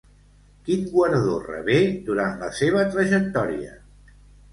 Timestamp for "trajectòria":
2.97-3.77